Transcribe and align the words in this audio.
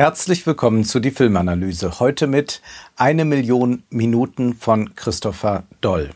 Herzlich 0.00 0.46
willkommen 0.46 0.84
zu 0.84 0.98
die 0.98 1.10
Filmanalyse. 1.10 2.00
Heute 2.00 2.26
mit 2.26 2.62
Eine 2.96 3.26
Million 3.26 3.82
Minuten 3.90 4.54
von 4.54 4.94
Christopher 4.94 5.64
Doll. 5.82 6.12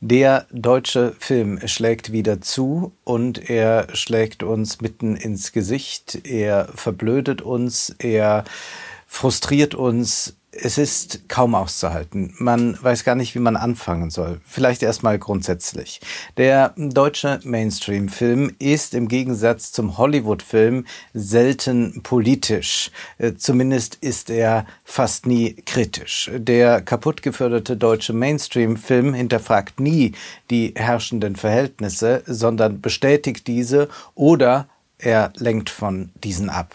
Der 0.00 0.46
deutsche 0.50 1.14
Film 1.16 1.60
schlägt 1.68 2.10
wieder 2.10 2.40
zu 2.40 2.90
und 3.04 3.48
er 3.48 3.86
schlägt 3.94 4.42
uns 4.42 4.80
mitten 4.80 5.14
ins 5.14 5.52
Gesicht. 5.52 6.26
Er 6.26 6.66
verblödet 6.74 7.40
uns, 7.40 7.94
er 8.00 8.42
frustriert 9.08 9.74
uns, 9.74 10.34
es 10.52 10.78
ist 10.78 11.28
kaum 11.28 11.54
auszuhalten. 11.54 12.34
Man 12.38 12.78
weiß 12.80 13.04
gar 13.04 13.14
nicht, 13.14 13.34
wie 13.34 13.40
man 13.40 13.56
anfangen 13.56 14.10
soll. 14.10 14.40
Vielleicht 14.44 14.82
erstmal 14.82 15.18
grundsätzlich. 15.18 16.00
Der 16.36 16.74
deutsche 16.76 17.40
Mainstream-Film 17.44 18.54
ist 18.58 18.94
im 18.94 19.08
Gegensatz 19.08 19.72
zum 19.72 19.98
Hollywood-Film 19.98 20.86
selten 21.14 22.02
politisch. 22.02 22.90
Äh, 23.18 23.34
zumindest 23.34 23.96
ist 23.96 24.30
er 24.30 24.66
fast 24.84 25.26
nie 25.26 25.54
kritisch. 25.66 26.30
Der 26.34 26.80
kaputt 26.80 27.22
geförderte 27.22 27.76
deutsche 27.76 28.12
Mainstream-Film 28.12 29.14
hinterfragt 29.14 29.80
nie 29.80 30.12
die 30.50 30.74
herrschenden 30.76 31.36
Verhältnisse, 31.36 32.22
sondern 32.26 32.80
bestätigt 32.80 33.46
diese 33.46 33.88
oder 34.14 34.68
er 34.98 35.32
lenkt 35.36 35.70
von 35.70 36.10
diesen 36.22 36.50
ab. 36.50 36.74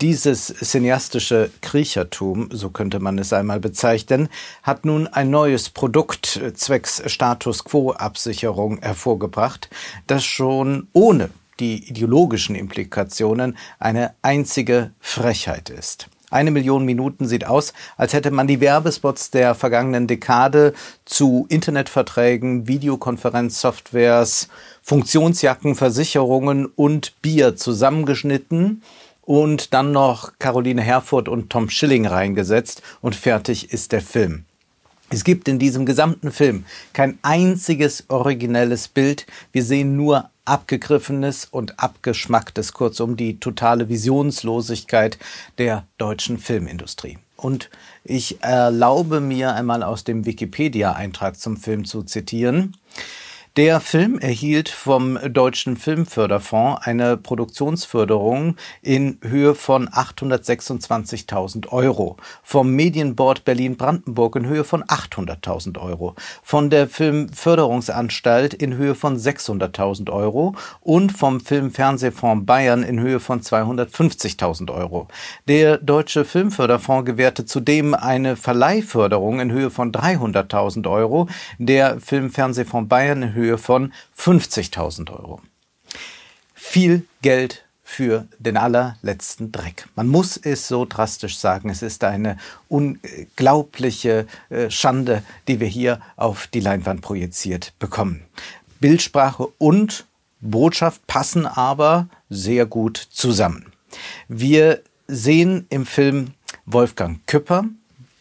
Dieses 0.00 0.46
cineastische 0.46 1.50
Kriechertum, 1.60 2.48
so 2.52 2.70
könnte 2.70 3.00
man 3.00 3.18
es 3.18 3.32
einmal 3.34 3.60
bezeichnen, 3.60 4.28
hat 4.62 4.86
nun 4.86 5.06
ein 5.06 5.28
neues 5.28 5.68
Produkt 5.68 6.40
zwecks 6.54 7.02
Status 7.06 7.64
Quo-Absicherung 7.64 8.78
hervorgebracht, 8.80 9.68
das 10.06 10.24
schon 10.24 10.88
ohne 10.94 11.28
die 11.60 11.86
ideologischen 11.88 12.54
Implikationen 12.54 13.58
eine 13.78 14.14
einzige 14.22 14.92
Frechheit 15.00 15.68
ist. 15.68 16.08
Eine 16.30 16.52
Million 16.52 16.84
Minuten 16.84 17.26
sieht 17.26 17.44
aus, 17.44 17.72
als 17.96 18.12
hätte 18.12 18.30
man 18.30 18.46
die 18.46 18.60
Werbespots 18.60 19.32
der 19.32 19.56
vergangenen 19.56 20.06
Dekade 20.06 20.74
zu 21.04 21.44
Internetverträgen, 21.48 22.68
Videokonferenzsoftwares, 22.68 24.48
Funktionsjacken, 24.80 25.74
Versicherungen 25.74 26.66
und 26.66 27.20
Bier 27.20 27.56
zusammengeschnitten 27.56 28.82
und 29.22 29.74
dann 29.74 29.92
noch 29.92 30.32
Caroline 30.38 30.82
Herfurth 30.82 31.28
und 31.28 31.50
Tom 31.50 31.70
Schilling 31.70 32.06
reingesetzt 32.06 32.82
und 33.00 33.14
fertig 33.14 33.72
ist 33.72 33.92
der 33.92 34.02
Film. 34.02 34.44
Es 35.12 35.24
gibt 35.24 35.48
in 35.48 35.58
diesem 35.58 35.86
gesamten 35.86 36.30
Film 36.30 36.64
kein 36.92 37.18
einziges 37.22 38.04
originelles 38.08 38.86
Bild. 38.86 39.26
Wir 39.50 39.64
sehen 39.64 39.96
nur 39.96 40.30
abgegriffenes 40.44 41.46
und 41.50 41.80
abgeschmacktes, 41.80 42.72
kurzum 42.72 43.16
die 43.16 43.40
totale 43.40 43.88
Visionslosigkeit 43.88 45.18
der 45.58 45.84
deutschen 45.98 46.38
Filmindustrie. 46.38 47.18
Und 47.36 47.70
ich 48.04 48.42
erlaube 48.42 49.20
mir 49.20 49.54
einmal 49.54 49.82
aus 49.82 50.04
dem 50.04 50.26
Wikipedia-Eintrag 50.26 51.38
zum 51.40 51.56
Film 51.56 51.84
zu 51.84 52.04
zitieren. 52.04 52.76
Der 53.56 53.80
Film 53.80 54.20
erhielt 54.20 54.68
vom 54.68 55.18
Deutschen 55.28 55.76
Filmförderfonds 55.76 56.86
eine 56.86 57.16
Produktionsförderung 57.16 58.54
in 58.80 59.18
Höhe 59.22 59.56
von 59.56 59.88
826.000 59.88 61.66
Euro, 61.70 62.16
vom 62.44 62.70
Medienboard 62.76 63.44
Berlin-Brandenburg 63.44 64.36
in 64.36 64.46
Höhe 64.46 64.62
von 64.62 64.84
800.000 64.84 65.80
Euro, 65.80 66.14
von 66.44 66.70
der 66.70 66.86
Filmförderungsanstalt 66.86 68.54
in 68.54 68.74
Höhe 68.74 68.94
von 68.94 69.18
600.000 69.18 70.12
Euro 70.12 70.54
und 70.80 71.10
vom 71.10 71.40
Filmfernsehfonds 71.40 72.46
Bayern 72.46 72.84
in 72.84 73.00
Höhe 73.00 73.18
von 73.18 73.40
250.000 73.40 74.72
Euro. 74.72 75.08
Der 75.48 75.78
Deutsche 75.78 76.24
Filmförderfonds 76.24 77.04
gewährte 77.04 77.46
zudem 77.46 77.94
eine 77.94 78.36
Verleihförderung 78.36 79.40
in 79.40 79.50
Höhe 79.50 79.70
von 79.70 79.90
300.000 79.90 80.88
Euro, 80.88 81.26
der 81.58 81.98
Filmfernsehfonds 81.98 82.88
Bayern 82.88 83.24
in 83.24 83.32
Höhe 83.32 83.39
Höhe 83.40 83.58
von 83.58 83.92
50.000 84.18 85.10
Euro. 85.10 85.40
Viel 86.54 87.06
Geld 87.22 87.64
für 87.82 88.28
den 88.38 88.56
allerletzten 88.56 89.50
Dreck. 89.50 89.86
Man 89.96 90.06
muss 90.06 90.36
es 90.36 90.68
so 90.68 90.84
drastisch 90.84 91.38
sagen. 91.38 91.70
Es 91.70 91.82
ist 91.82 92.04
eine 92.04 92.36
unglaubliche 92.68 94.26
äh, 94.48 94.70
Schande, 94.70 95.24
die 95.48 95.58
wir 95.58 95.66
hier 95.66 96.00
auf 96.16 96.46
die 96.46 96.60
Leinwand 96.60 97.00
projiziert 97.00 97.72
bekommen. 97.80 98.22
Bildsprache 98.78 99.48
und 99.58 100.06
Botschaft 100.40 101.06
passen 101.06 101.46
aber 101.46 102.08
sehr 102.28 102.64
gut 102.64 102.96
zusammen. 102.96 103.72
Wir 104.28 104.82
sehen 105.08 105.66
im 105.70 105.84
Film 105.84 106.34
Wolfgang 106.66 107.26
Küpper. 107.26 107.64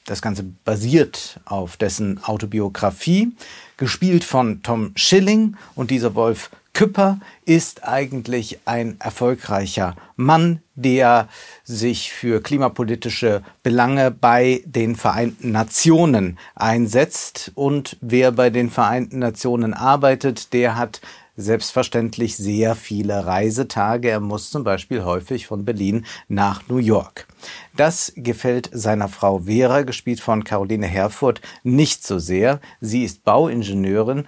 Das 0.10 0.24
Ganze 0.24 0.42
basiert 0.42 1.40
auf 1.46 1.78
dessen 1.78 2.24
Autobiografie 2.24 3.32
gespielt 3.78 4.24
von 4.24 4.64
Tom 4.64 4.92
Schilling 4.96 5.56
und 5.76 5.92
dieser 5.92 6.16
Wolf 6.16 6.50
Küpper 6.74 7.20
ist 7.46 7.84
eigentlich 7.84 8.58
ein 8.66 9.00
erfolgreicher 9.00 9.96
Mann, 10.16 10.64
der 10.74 11.30
sich 11.64 12.12
für 12.12 12.42
klimapolitische 12.42 13.44
Belange 13.62 14.10
bei 14.10 14.64
den 14.66 14.96
Vereinten 14.96 15.52
Nationen 15.52 16.40
einsetzt. 16.56 17.52
Und 17.54 17.96
wer 18.02 18.32
bei 18.32 18.50
den 18.50 18.72
Vereinten 18.72 19.20
Nationen 19.20 19.76
arbeitet, 19.76 20.54
der 20.54 20.76
hat 20.76 21.02
selbstverständlich 21.40 22.36
sehr 22.36 22.76
viele 22.76 23.26
Reisetage. 23.26 24.10
Er 24.10 24.20
muss 24.20 24.52
zum 24.52 24.64
Beispiel 24.64 25.04
häufig 25.04 25.48
von 25.48 25.66
Berlin 25.66 26.06
nach 26.28 26.68
New 26.68 26.78
York. 26.78 27.28
Das 27.76 28.12
gefällt 28.16 28.70
seiner 28.74 29.08
Frau 29.08 29.40
Vera, 29.40 29.84
gespielt 29.84 30.20
von 30.20 30.44
Caroline 30.44 30.88
Herfurth, 30.88 31.42
nicht 31.64 32.06
so 32.06 32.20
sehr. 32.20 32.60
Sie 32.82 33.04
ist 33.04 33.24
Bauingenieurin, 33.24 34.26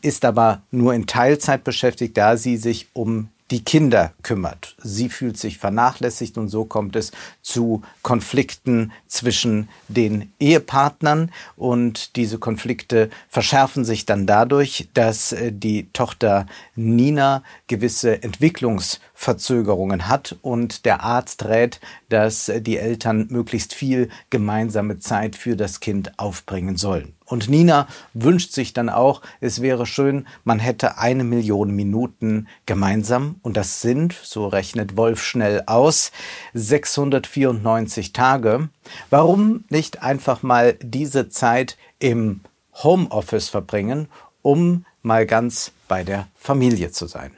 ist 0.00 0.24
aber 0.24 0.62
nur 0.70 0.94
in 0.94 1.06
Teilzeit 1.06 1.64
beschäftigt, 1.64 2.16
da 2.16 2.36
sie 2.36 2.56
sich 2.56 2.88
um 2.94 3.28
die 3.50 3.64
Kinder 3.64 4.12
kümmert. 4.22 4.76
Sie 4.82 5.08
fühlt 5.08 5.38
sich 5.38 5.58
vernachlässigt 5.58 6.36
und 6.36 6.48
so 6.48 6.64
kommt 6.64 6.96
es 6.96 7.12
zu 7.42 7.82
Konflikten 8.02 8.92
zwischen 9.06 9.68
den 9.88 10.32
Ehepartnern 10.38 11.30
und 11.56 12.16
diese 12.16 12.38
Konflikte 12.38 13.08
verschärfen 13.28 13.84
sich 13.84 14.06
dann 14.06 14.26
dadurch, 14.26 14.88
dass 14.94 15.32
äh, 15.32 15.52
die 15.52 15.88
Tochter 15.92 16.46
Nina 16.76 17.42
gewisse 17.66 18.22
Entwicklungsverzögerungen 18.22 20.08
hat 20.08 20.36
und 20.42 20.84
der 20.84 21.02
Arzt 21.02 21.44
rät, 21.46 21.80
dass 22.08 22.48
äh, 22.48 22.60
die 22.60 22.76
Eltern 22.76 23.28
möglichst 23.30 23.74
viel 23.74 24.10
gemeinsame 24.30 24.98
Zeit 24.98 25.36
für 25.36 25.56
das 25.56 25.80
Kind 25.80 26.18
aufbringen 26.18 26.76
sollen. 26.76 27.17
Und 27.28 27.48
Nina 27.48 27.86
wünscht 28.14 28.52
sich 28.52 28.72
dann 28.72 28.88
auch, 28.88 29.20
es 29.40 29.60
wäre 29.60 29.84
schön, 29.84 30.26
man 30.44 30.58
hätte 30.58 30.96
eine 30.98 31.24
Million 31.24 31.70
Minuten 31.70 32.48
gemeinsam. 32.64 33.36
Und 33.42 33.56
das 33.56 33.82
sind, 33.82 34.14
so 34.22 34.46
rechnet 34.48 34.96
Wolf 34.96 35.22
schnell 35.22 35.62
aus, 35.66 36.10
694 36.54 38.12
Tage. 38.14 38.70
Warum 39.10 39.64
nicht 39.68 40.02
einfach 40.02 40.42
mal 40.42 40.76
diese 40.82 41.28
Zeit 41.28 41.76
im 41.98 42.40
Homeoffice 42.82 43.50
verbringen, 43.50 44.08
um 44.40 44.86
mal 45.02 45.26
ganz 45.26 45.72
bei 45.86 46.04
der 46.04 46.28
Familie 46.34 46.92
zu 46.92 47.06
sein? 47.06 47.32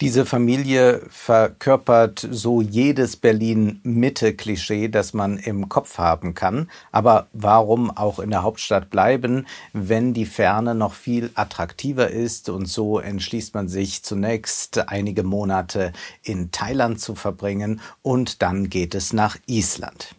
Diese 0.00 0.24
Familie 0.24 1.02
verkörpert 1.10 2.26
so 2.30 2.62
jedes 2.62 3.16
Berlin-Mitte-Klischee, 3.16 4.88
das 4.88 5.12
man 5.12 5.36
im 5.36 5.68
Kopf 5.68 5.98
haben 5.98 6.32
kann. 6.32 6.70
Aber 6.90 7.26
warum 7.34 7.90
auch 7.90 8.18
in 8.18 8.30
der 8.30 8.42
Hauptstadt 8.42 8.88
bleiben, 8.88 9.46
wenn 9.74 10.14
die 10.14 10.24
Ferne 10.24 10.74
noch 10.74 10.94
viel 10.94 11.30
attraktiver 11.34 12.08
ist? 12.08 12.48
Und 12.48 12.64
so 12.64 12.98
entschließt 12.98 13.52
man 13.52 13.68
sich 13.68 14.02
zunächst 14.02 14.88
einige 14.88 15.22
Monate 15.22 15.92
in 16.22 16.50
Thailand 16.50 16.98
zu 16.98 17.14
verbringen 17.14 17.82
und 18.00 18.40
dann 18.40 18.70
geht 18.70 18.94
es 18.94 19.12
nach 19.12 19.36
Island. 19.46 20.14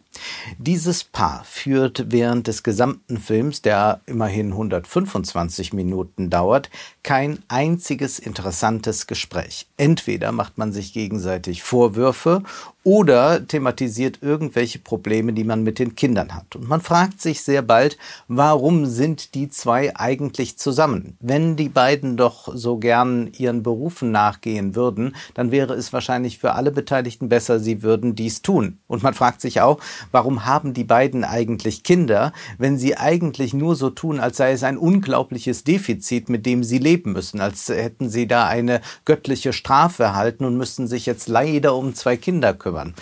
Dieses 0.58 1.04
Paar 1.04 1.44
führt 1.46 2.12
während 2.12 2.48
des 2.48 2.64
gesamten 2.64 3.18
Films, 3.18 3.62
der 3.62 4.02
immerhin 4.06 4.52
125 4.52 5.74
Minuten 5.74 6.30
dauert, 6.30 6.70
kein 7.04 7.40
einziges 7.48 8.20
interessantes 8.20 9.08
Gespräch. 9.08 9.68
Entweder 9.78 10.32
macht 10.32 10.58
man 10.58 10.74
sich 10.74 10.94
gegenseitig 10.94 11.64
Vorwürfe 11.64 12.44
oder 12.84 13.46
thematisiert 13.46 14.20
irgendwelche 14.22 14.80
Probleme, 14.80 15.34
die 15.34 15.44
man 15.44 15.62
mit 15.62 15.78
den 15.78 15.96
Kindern 15.96 16.34
hat. 16.34 16.56
Und 16.56 16.68
man 16.68 16.82
fragt 16.82 17.22
sich 17.22 17.44
sehr 17.44 17.62
bald, 17.62 17.98
warum 18.28 18.88
sind 18.88 19.36
die 19.36 19.50
zwei 19.50 19.96
eigentlich 19.96 20.58
zusammen? 20.58 21.16
Wenn 21.20 21.56
die 21.56 21.70
beiden 21.70 22.18
doch 22.18 22.50
so 22.56 22.78
gern 22.78 23.30
ihren 23.38 23.62
Berufen 23.62 24.12
nachgehen 24.12 24.76
würden, 24.76 25.16
dann 25.36 25.52
wäre 25.52 25.76
es 25.76 25.94
wahrscheinlich 25.94 26.40
für 26.40 26.54
alle 26.54 26.72
Beteiligten 26.72 27.30
besser, 27.30 27.60
sie 27.60 27.84
würden 27.84 28.16
dies 28.16 28.42
tun. 28.42 28.80
Und 28.88 29.04
man 29.04 29.14
fragt 29.14 29.42
sich 29.42 29.62
auch, 29.62 29.80
warum 30.12 30.46
haben 30.46 30.74
die 30.74 30.84
beiden 30.84 31.24
eigentlich 31.24 31.84
Kinder, 31.84 32.34
wenn 32.58 32.80
sie 32.80 32.98
eigentlich 32.98 33.54
nur 33.54 33.76
so 33.76 33.92
tun, 33.92 34.20
als 34.20 34.38
sei 34.38 34.54
es 34.54 34.64
ein 34.64 34.78
unglaubliches 34.78 35.64
Defizit, 35.64 36.30
mit 36.30 36.48
dem 36.48 36.64
sie 36.64 36.80
leben 36.80 37.14
müssen, 37.14 37.42
als 37.42 37.70
hätten 37.70 38.10
sie 38.10 38.28
da 38.28 38.48
eine 38.48 38.82
göttliche 39.06 39.54
Strafe 39.54 40.04
erhalten 40.04 40.46
und 40.46 40.58
müssten 40.58 40.88
sich 40.88 41.06
jetzt 41.06 41.28
leider 41.28 41.76
um 41.76 41.94
zwei 41.94 42.18
Kinder 42.18 42.56
kümmern 42.56 42.71
kümmern. 42.72 42.94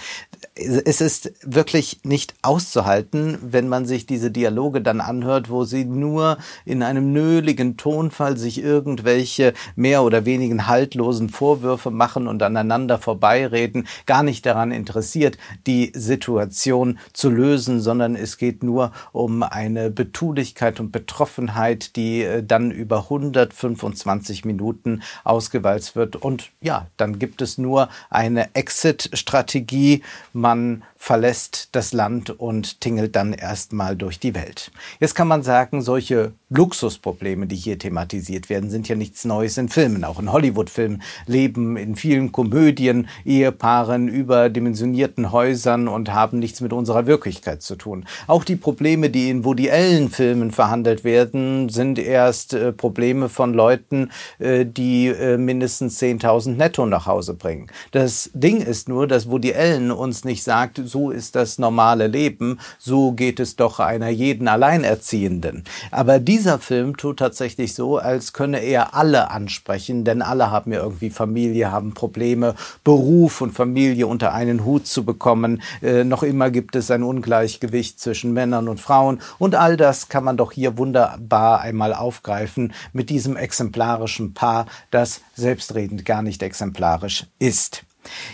Es 0.60 1.02
ist 1.02 1.32
wirklich 1.44 2.02
nicht 2.04 2.34
auszuhalten, 2.42 3.38
wenn 3.42 3.70
man 3.70 3.86
sich 3.86 4.06
diese 4.06 4.32
Dialoge 4.32 4.82
dann 4.82 5.02
anhört, 5.02 5.50
wo 5.50 5.64
sie 5.64 5.86
nur 5.86 6.38
in 6.66 6.84
einem 6.84 7.14
nöligen 7.14 7.78
Tonfall 7.78 8.38
sich 8.38 8.62
irgendwelche 8.62 9.54
mehr 9.76 10.04
oder 10.04 10.26
wenigen 10.26 10.68
haltlosen 10.68 11.30
Vorwürfe 11.30 11.92
machen 11.92 12.28
und 12.28 12.44
aneinander 12.44 12.98
vorbeireden, 12.98 13.88
gar 14.06 14.24
nicht 14.24 14.46
daran 14.46 14.72
interessiert, 14.72 15.38
die 15.66 15.92
Situation 15.96 17.00
zu 17.14 17.30
lösen, 17.30 17.80
sondern 17.80 18.16
es 18.16 18.38
geht 18.38 18.64
nur 18.64 18.92
um 19.12 19.44
eine 19.44 19.90
Betulichkeit 19.90 20.80
und 20.80 20.92
Betroffenheit, 20.92 21.96
die 21.96 22.24
äh, 22.24 22.44
dann 22.44 22.72
über 22.72 23.04
125 23.04 24.46
Minuten 24.46 25.02
ausgewalzt 25.24 25.96
wird. 25.96 26.16
Und 26.16 26.50
ja, 26.62 26.88
dann 26.98 27.20
gibt 27.20 27.42
es 27.42 27.58
nur 27.58 27.90
eine 28.10 28.54
Exit-Strategie 28.56 30.04
man 30.50 30.84
verlässt 31.02 31.70
das 31.72 31.94
Land 31.94 32.30
und 32.30 32.82
tingelt 32.82 33.16
dann 33.16 33.32
erstmal 33.32 33.96
durch 33.96 34.20
die 34.20 34.36
Welt. 34.36 34.70
Jetzt 35.00 35.16
kann 35.16 35.30
man 35.30 35.44
sagen, 35.44 35.82
solche 35.82 36.34
Luxusprobleme, 36.50 37.48
die 37.48 37.56
hier 37.56 37.80
thematisiert 37.80 38.50
werden, 38.50 38.70
sind 38.70 38.90
ja 38.90 38.96
nichts 38.96 39.24
Neues 39.24 39.58
in 39.58 39.70
Filmen. 39.70 40.04
Auch 40.04 40.20
in 40.20 40.32
Hollywood-Filmen 40.32 41.02
leben 41.26 41.78
in 41.78 41.96
vielen 41.96 42.34
Komödien 42.34 43.08
Ehepaaren 43.24 44.10
überdimensionierten 44.10 45.32
Häusern 45.32 45.88
und 45.88 46.14
haben 46.14 46.38
nichts 46.38 46.60
mit 46.60 46.74
unserer 46.74 47.08
Wirklichkeit 47.08 47.62
zu 47.62 47.78
tun. 47.78 48.06
Auch 48.28 48.44
die 48.44 48.58
Probleme, 48.58 49.10
die 49.10 49.30
in 49.30 49.46
Woody 49.46 49.72
Allen-Filmen 49.72 50.52
verhandelt 50.52 51.06
werden, 51.06 51.70
sind 51.70 51.98
erst 51.98 52.54
äh, 52.54 52.74
Probleme 52.74 53.30
von 53.30 53.54
Leuten, 53.54 54.12
äh, 54.38 54.66
die 54.66 55.08
äh, 55.08 55.38
mindestens 55.38 56.00
10.000 56.02 56.58
netto 56.58 56.86
nach 56.86 57.06
Hause 57.06 57.36
bringen. 57.36 57.68
Das 57.92 58.30
Ding 58.34 58.62
ist 58.62 58.90
nur, 58.90 59.08
dass 59.08 59.30
Woody 59.30 59.54
Allen 59.54 59.92
uns 59.92 60.26
nicht 60.26 60.44
sagt, 60.44 60.89
so 60.90 61.12
ist 61.12 61.36
das 61.36 61.58
normale 61.58 62.08
Leben, 62.08 62.60
so 62.78 63.12
geht 63.12 63.40
es 63.40 63.56
doch 63.56 63.80
einer 63.80 64.10
jeden 64.10 64.48
Alleinerziehenden. 64.48 65.64
Aber 65.92 66.20
dieser 66.20 66.60
Film 66.60 66.98
tut 66.98 67.20
tatsächlich 67.20 67.74
so, 67.74 67.98
als 67.98 68.34
könne 68.34 68.60
er 68.60 68.96
alle 68.96 69.32
ansprechen, 69.32 70.04
denn 70.04 70.22
alle 70.22 70.52
haben 70.52 70.74
ja 70.74 70.82
irgendwie 70.82 71.10
Familie, 71.10 71.72
haben 71.72 71.94
Probleme, 71.94 72.56
Beruf 72.84 73.42
und 73.42 73.54
Familie 73.54 74.08
unter 74.08 74.34
einen 74.34 74.66
Hut 74.66 74.88
zu 74.88 75.06
bekommen. 75.06 75.62
Äh, 75.82 76.04
noch 76.04 76.24
immer 76.24 76.50
gibt 76.50 76.76
es 76.76 76.92
ein 76.92 77.04
Ungleichgewicht 77.04 78.00
zwischen 78.00 78.34
Männern 78.34 78.68
und 78.68 78.80
Frauen 78.80 79.22
und 79.38 79.56
all 79.56 79.78
das 79.78 80.10
kann 80.10 80.24
man 80.24 80.38
doch 80.38 80.52
hier 80.52 80.78
wunderbar 80.78 81.62
einmal 81.62 81.94
aufgreifen 81.94 82.74
mit 82.94 83.10
diesem 83.10 83.36
exemplarischen 83.36 84.34
Paar, 84.34 84.66
das 84.92 85.22
selbstredend 85.36 86.06
gar 86.06 86.22
nicht 86.22 86.42
exemplarisch 86.42 87.26
ist. 87.40 87.84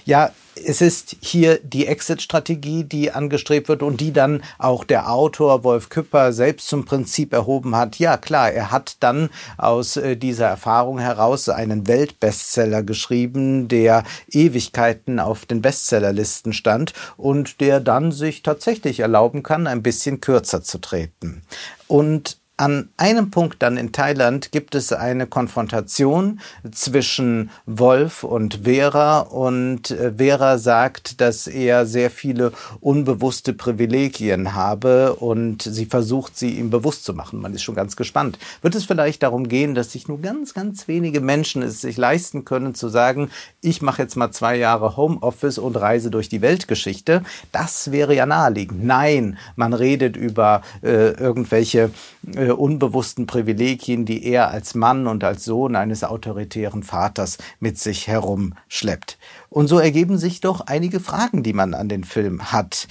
Ja, 0.06 0.32
es 0.64 0.82
ist 0.82 1.18
hier 1.20 1.60
die 1.62 1.86
Exit-Strategie, 1.86 2.86
die 2.86 3.12
angestrebt 3.12 3.68
wird 3.68 3.84
und 3.84 4.00
die 4.00 4.14
dann 4.14 4.42
auch 4.58 4.84
der 4.84 5.12
Autor 5.12 5.64
Wolf 5.64 5.90
Küpper 5.90 6.32
selbst 6.32 6.68
zum 6.70 6.86
Prinzip 6.86 7.34
erhoben 7.34 7.76
hat. 7.76 8.00
Ja, 8.00 8.16
klar, 8.18 8.52
er 8.52 8.72
hat 8.72 8.98
dann 9.02 9.30
aus 9.58 9.98
äh, 9.98 10.16
dieser 10.16 10.48
Erfahrung 10.48 11.00
heraus 11.00 11.50
einen 11.50 11.88
Weltbestseller 11.88 12.84
geschrieben, 12.84 13.68
der 13.68 14.04
Ewigkeiten 14.30 15.20
auf 15.20 15.46
den 15.46 15.62
Bestsellerlisten 15.62 16.54
stand 16.54 16.94
und 17.18 17.60
der 17.60 17.82
dann 17.82 18.12
sich 18.12 18.42
tatsächlich 18.42 19.02
erlauben 19.02 19.44
kann, 19.44 19.68
ein 19.68 19.84
bisschen 19.84 20.22
kürzer 20.22 20.64
zu 20.64 20.78
treten. 20.78 21.42
Und 21.88 22.38
an 22.58 22.90
einem 22.96 23.32
Punkt 23.32 23.62
dann 23.62 23.76
in 23.76 23.92
Thailand 23.92 24.54
gibt 24.54 24.76
es 24.76 24.94
eine 24.94 25.28
Konfrontation 25.28 26.40
zwischen 26.72 27.50
Wolf 27.66 28.24
und 28.24 28.62
Vera 28.64 29.20
und 29.20 29.92
äh, 29.92 30.14
Vera 30.18 30.58
sagt, 30.58 31.20
dass 31.20 31.48
er 31.48 31.86
sehr 31.86 32.10
viele 32.10 32.54
unbewusste 32.80 33.52
Privilegien 33.52 34.54
habe 34.54 35.16
und 35.16 35.64
sie 35.64 35.86
versucht, 35.86 36.38
sie 36.38 36.52
ihm 36.52 36.70
bewusst 36.70 37.04
zu 37.04 37.14
machen. 37.14 37.42
Man 37.42 37.54
ist 37.54 37.64
schon 37.64 37.76
ganz 37.76 37.98
gespannt. 37.98 38.40
Wird 38.62 38.76
es 38.76 38.86
vielleicht 38.86 39.24
darum 39.24 39.50
gehen, 39.50 39.76
dass 39.76 39.92
sich 39.92 40.08
nur 40.08 40.22
ganz, 40.22 40.54
ganz 40.54 40.88
wenige 40.88 41.20
Menschen 41.20 41.62
es 41.62 41.82
sich 41.82 41.98
leisten 41.98 42.46
können 42.46 42.74
zu 42.74 42.88
sagen, 42.88 43.32
ich 43.60 43.82
mache 43.82 44.02
jetzt 44.02 44.16
mal 44.16 44.32
zwei 44.32 44.56
Jahre 44.56 44.96
Homeoffice 44.96 45.58
und 45.58 45.76
reise 45.76 46.10
durch 46.10 46.30
die 46.30 46.42
Weltgeschichte? 46.42 47.22
Das 47.52 47.92
wäre 47.92 48.16
ja 48.16 48.26
naheliegend. 48.26 48.86
Nein, 48.86 49.38
man 49.58 49.74
redet 49.74 50.16
über 50.16 50.62
äh, 50.82 51.12
irgendwelche 51.12 51.92
äh, 52.34 52.45
äh, 52.46 52.52
unbewussten 52.52 53.28
Privilegien, 53.28 54.06
die 54.06 54.24
er 54.26 54.50
als 54.50 54.76
Mann 54.76 55.08
und 55.08 55.24
als 55.24 55.46
Sohn 55.46 55.76
eines 55.76 56.04
autoritären 56.04 56.84
Vaters 56.84 57.38
mit 57.60 57.78
sich 57.80 58.08
herumschleppt. 58.08 59.18
Und 59.50 59.68
so 59.68 59.80
ergeben 59.80 60.18
sich 60.18 60.42
doch 60.42 60.62
einige 60.62 61.00
Fragen, 61.00 61.44
die 61.44 61.54
man 61.54 61.74
an 61.74 61.90
den 61.90 62.04
Film 62.04 62.52
hat. 62.52 62.88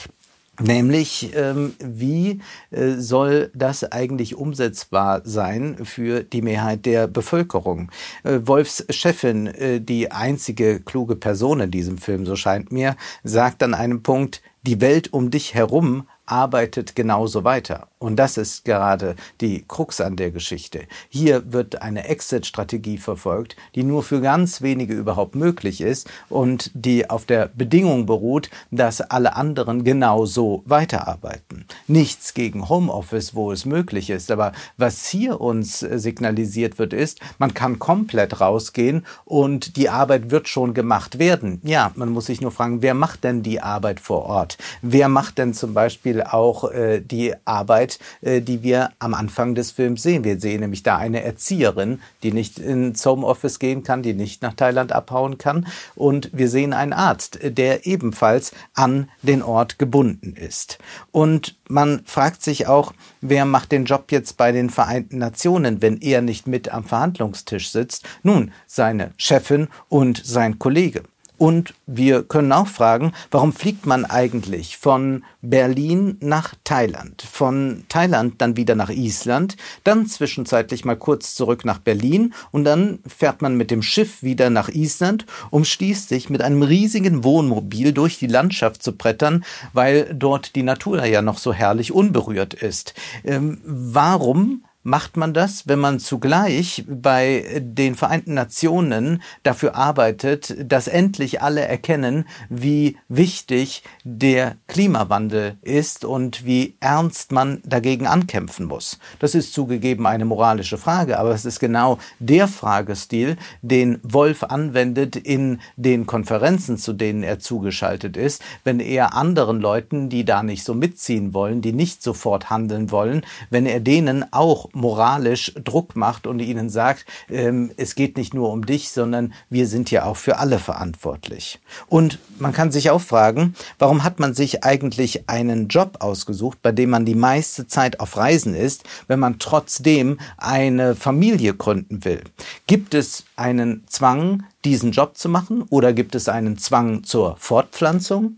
Nämlich, 0.61 1.33
ähm, 1.35 1.75
wie 1.81 2.41
äh, 2.71 2.93
soll 2.99 3.51
das 3.55 3.91
eigentlich 3.91 4.37
umsetzbar 4.37 5.23
sein 5.25 5.85
für 5.85 6.23
die 6.23 6.43
Mehrheit 6.43 6.87
der 6.87 7.09
Bevölkerung? 7.09 7.91
Äh, 8.23 8.41
Wolfs 8.45 8.85
Chefin, 8.89 9.49
äh, 9.49 9.81
die 9.81 10.13
einzige 10.13 10.79
kluge 10.79 11.17
Person 11.17 11.59
in 11.59 11.71
diesem 11.73 11.99
Film, 11.99 12.25
so 12.25 12.37
scheint 12.37 12.71
mir, 12.71 12.97
sagt 13.25 13.65
an 13.65 13.75
einem 13.75 14.05
Punkt, 14.05 14.43
die 14.63 14.81
Welt 14.81 15.13
um 15.13 15.31
dich 15.31 15.55
herum 15.55 16.07
arbeitet 16.25 16.95
genauso 16.95 17.43
weiter. 17.43 17.89
Und 18.05 18.17
das 18.17 18.37
ist 18.37 18.67
gerade 18.67 19.17
die 19.41 19.65
Krux 19.67 19.99
an 20.03 20.17
der 20.17 20.31
Geschichte. 20.31 20.83
Hier 21.09 21.55
wird 21.55 21.81
eine 21.81 22.07
Exit-Strategie 22.07 22.99
verfolgt, 22.99 23.57
die 23.75 23.83
nur 23.83 24.03
für 24.03 24.21
ganz 24.21 24.61
wenige 24.61 24.93
überhaupt 24.93 25.35
möglich 25.35 25.81
ist 25.81 26.11
und 26.29 26.71
die 26.75 27.09
auf 27.09 27.25
der 27.25 27.49
Bedingung 27.49 28.05
beruht, 28.05 28.51
dass 28.71 29.01
alle 29.01 29.37
anderen 29.37 29.85
genauso 29.85 30.63
weiterarbeiten. 30.67 31.65
Nichts 31.87 32.35
gegen 32.35 32.69
Homeoffice, 32.69 33.35
wo 33.35 33.51
es 33.51 33.65
möglich 33.65 34.11
ist, 34.11 34.31
aber 34.31 34.53
was 34.77 35.07
hier 35.07 35.41
uns 35.41 35.79
signalisiert 35.81 36.79
wird, 36.79 36.93
ist, 36.93 37.21
man 37.39 37.55
kann 37.55 37.79
komplett 37.79 38.39
rausgehen 38.39 39.07
und 39.25 39.79
die 39.79 39.89
Arbeit 39.89 40.31
wird 40.31 40.51
schon 40.51 40.75
gemacht 40.75 41.19
werden. 41.19 41.59
Ja, 41.65 41.91
man 41.95 42.11
muss 42.11 42.27
sich 42.27 42.43
nur 42.43 42.51
fragen, 42.51 42.83
wer 42.83 42.93
macht 42.93 43.25
denn 43.25 43.43
die 43.43 43.63
Arbeit 43.63 43.99
vor 43.99 44.27
Ort? 44.27 44.59
Wer 44.83 45.09
macht 45.09 45.39
denn 45.39 45.55
zum 45.55 45.73
Beispiel 45.73 46.23
auch 46.23 46.71
äh, 46.71 47.01
die 47.01 47.33
Arbeit 47.47 47.94
äh, 48.21 48.41
die 48.41 48.63
wir 48.63 48.91
am 48.99 49.15
Anfang 49.15 49.55
des 49.55 49.71
Films 49.71 50.03
sehen. 50.03 50.25
Wir 50.25 50.41
sehen 50.41 50.61
nämlich 50.61 50.83
da 50.83 50.97
eine 50.97 51.23
Erzieherin, 51.23 52.01
die 52.23 52.33
nicht 52.33 52.59
ins 52.59 53.05
Homeoffice 53.05 53.59
gehen 53.59 53.83
kann, 53.83 54.03
die 54.03 54.15
nicht 54.15 54.43
nach 54.43 54.55
Thailand 54.55 54.93
abhauen 54.93 55.39
kann. 55.39 55.67
Und 55.95 56.31
wir 56.33 56.49
sehen 56.49 56.73
einen 56.73 56.93
Arzt, 56.93 57.39
der 57.43 57.87
ebenfalls 57.87 58.53
an 58.75 59.11
den 59.23 59.43
Ort 59.43 59.79
gebunden 59.79 60.35
ist. 60.37 60.79
Und 61.13 61.57
man 61.69 62.03
fragt 62.05 62.43
sich 62.43 62.67
auch, 62.67 62.93
wer 63.21 63.45
macht 63.45 63.73
den 63.73 63.85
Job 63.85 64.11
jetzt 64.11 64.37
bei 64.37 64.53
den 64.53 64.71
Vereinten 64.71 65.19
Nationen, 65.19 65.83
wenn 65.83 65.99
er 65.99 66.23
nicht 66.23 66.47
mit 66.47 66.69
am 66.69 66.85
Verhandlungstisch 66.85 67.71
sitzt? 67.71 68.05
Nun, 68.23 68.53
seine 68.67 69.13
Chefin 69.17 69.69
und 69.89 70.25
sein 70.25 70.59
Kollege. 70.59 71.03
Und 71.37 71.75
wir 71.87 72.23
können 72.23 72.53
auch 72.53 72.69
fragen, 72.69 73.13
warum 73.31 73.53
fliegt 73.53 73.87
man 73.87 74.05
eigentlich 74.05 74.77
von 74.77 75.25
Berlin 75.43 76.17
nach 76.21 76.55
Thailand, 76.63 77.23
von 77.23 77.85
Thailand 77.89 78.41
dann 78.41 78.57
wieder 78.57 78.77
nach 78.77 78.91
Island, 78.91 79.57
dann 79.83 80.07
zwischenzeitlich 80.07 80.85
mal 80.85 80.97
kurz 80.97 81.35
zurück 81.35 81.65
nach 81.65 81.79
Berlin 81.79 82.35
und 82.53 82.65
dann 82.65 83.01
fährt 83.07 83.43
man 83.43 83.57
mit 83.57 83.71
dem 83.71 83.83
Schiff 83.83 84.23
wieder 84.23 84.49
nach 84.49 84.69
Island, 84.69 85.27
um 85.51 85.65
schließlich 85.65 86.31
mit 86.31 86.41
einem 86.41 86.63
riesigen 86.63 87.25
Wohnmobil 87.25 87.93
durch 87.93 88.19
die 88.19 88.29
Landschaft 88.29 88.83
zu 88.83 88.97
brettern, 88.97 89.45
weil 89.73 90.15
dort 90.15 90.55
die 90.55 90.63
Natur 90.63 91.05
ja 91.05 91.21
noch 91.21 91.39
so 91.39 91.53
herrlich 91.53 91.93
unberührt 91.93 92.55
ist. 92.55 92.95
Ähm, 93.25 93.61
warum 93.65 94.63
macht 94.85 95.17
man 95.17 95.35
das, 95.35 95.67
wenn 95.67 95.81
man 95.81 95.99
zugleich 95.99 96.85
bei 96.87 97.61
den 97.61 97.95
Vereinten 97.95 98.35
Nationen 98.35 99.23
dafür 99.43 99.75
arbeitet, 99.75 100.55
dass 100.71 100.87
endlich 100.87 101.43
alle 101.43 101.63
erkennen, 101.63 102.27
wie 102.49 102.97
wichtig 103.09 103.83
der 104.05 104.57
Klimawandel 104.69 105.57
ist 105.63 106.05
und 106.05 106.45
wie 106.45 106.77
ernst 106.81 107.33
man 107.33 107.63
dagegen 107.65 108.07
ankämpfen 108.07 108.67
muss. 108.67 108.99
Das 109.19 109.35
ist 109.35 109.55
zugegeben 109.55 110.07
eine 110.07 110.27
moralische 110.27 110.79
Frage, 110.79 111.19
aber 111.19 111.31
es 111.31 111.47
ist 111.47 111.61
genau 111.61 111.99
der 112.19 112.47
Fragestil, 112.47 113.39
den 113.63 113.99
Wolf 114.03 114.43
anwendet 114.45 115.17
in 115.17 115.61
den 115.77 116.07
Konferenzen, 116.07 116.77
zu 116.77 116.93
denen 116.93 117.23
er 117.23 117.39
zugeschaltet 117.39 118.19
ist, 118.19 118.43
wenn 118.65 118.81
er 118.81 119.15
anderen 119.15 119.61
Leuten, 119.61 120.11
die 120.11 120.27
da 120.27 120.43
nicht 120.43 120.65
so 120.65 120.75
mitziehen 120.75 121.33
wollen, 121.33 121.63
die 121.63 121.73
nicht 121.73 122.03
sofort 122.03 122.51
handeln 122.51 122.91
wollen, 122.91 123.25
wenn 123.49 123.65
er 123.65 123.81
denen 123.81 124.31
auch 124.31 124.74
moralisch 124.75 125.53
Druck 125.63 125.97
macht 125.97 126.27
und 126.27 126.41
ihnen 126.41 126.71
sagt, 126.71 127.07
ähm, 127.31 127.71
es 127.77 127.95
geht 127.95 128.17
nicht 128.17 128.35
nur 128.35 128.51
um 128.51 128.67
dich, 128.67 128.91
sondern 128.91 129.33
wir 129.51 129.67
sind 129.67 129.91
ja 129.91 130.05
auch 130.05 130.17
für 130.17 130.39
alle 130.39 130.59
verantwortlich. 130.59 131.61
Und 131.89 132.19
man 132.39 132.53
kann 132.53 132.73
sich 132.73 132.91
auch 132.91 133.01
fragen, 133.01 133.55
warum 133.79 134.05
hat 134.05 134.21
man 134.21 134.35
sich 134.35 134.65
eigentlich 134.65 135.29
einen 135.29 135.69
Job 135.69 135.99
ausgesucht, 136.01 136.59
bei 136.63 136.73
dem 136.73 136.91
man 136.91 137.05
die 137.05 137.15
meiste 137.15 137.67
Zeit 137.67 138.01
auf 138.01 138.17
Reisen 138.17 138.55
ist, 138.55 138.85
wenn 139.07 139.21
man 139.21 139.39
trotzdem 139.39 140.19
eine 140.37 140.95
Familie 140.95 141.55
gründen 141.55 142.05
will? 142.05 142.23
Gibt 142.67 142.95
es 142.95 143.25
einen 143.37 143.85
Zwang, 143.89 144.45
diesen 144.65 144.93
Job 144.93 145.17
zu 145.17 145.29
machen 145.29 145.63
oder 145.63 145.93
gibt 145.93 146.15
es 146.15 146.29
einen 146.29 146.59
Zwang 146.59 147.05
zur 147.05 147.37
Fortpflanzung? 147.37 148.37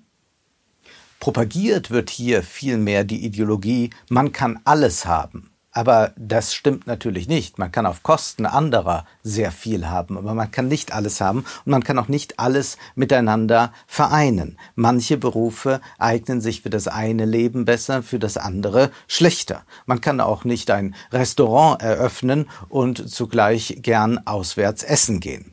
Propagiert 1.21 1.91
wird 1.91 2.11
hier 2.11 2.43
vielmehr 2.43 3.05
die 3.05 3.25
Ideologie, 3.25 3.91
man 4.09 4.33
kann 4.33 4.61
alles 4.65 5.07
haben. 5.07 5.51
Aber 5.77 6.15
das 6.17 6.55
stimmt 6.55 6.87
natürlich 6.87 7.29
nicht. 7.29 7.59
Man 7.59 7.71
kann 7.71 7.85
auf 7.85 8.03
Kosten 8.03 8.47
anderer 8.47 9.05
sehr 9.23 9.53
viel 9.53 9.89
haben, 9.89 10.17
aber 10.17 10.33
man 10.33 10.51
kann 10.51 10.69
nicht 10.69 10.95
alles 10.95 11.21
haben 11.21 11.41
und 11.41 11.71
man 11.71 11.85
kann 11.85 11.99
auch 11.99 12.09
nicht 12.09 12.41
alles 12.41 12.79
miteinander 12.95 13.75
vereinen. 13.87 14.57
Manche 14.75 15.19
Berufe 15.19 15.83
eignen 15.99 16.41
sich 16.41 16.63
für 16.63 16.71
das 16.71 16.89
eine 16.89 17.27
Leben 17.27 17.67
besser, 17.67 18.03
für 18.03 18.19
das 18.19 18.39
andere 18.39 18.91
schlechter. 19.07 19.65
Man 19.85 20.01
kann 20.01 20.23
auch 20.23 20.45
nicht 20.45 20.71
ein 20.71 20.95
Restaurant 21.13 21.83
eröffnen 21.83 22.49
und 22.71 23.11
zugleich 23.11 23.81
gern 23.83 24.27
auswärts 24.27 24.83
essen 24.83 25.21
gehen. 25.21 25.53